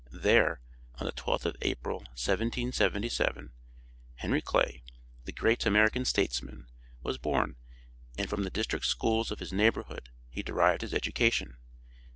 [0.11, 0.61] There,
[0.95, 3.51] on the 12th of April, 1777,
[4.15, 4.81] Henry Clay,
[5.25, 6.65] the great American statesman,
[7.03, 7.55] was born,
[8.17, 11.57] and from the district schools of his neighborhood he derived his education.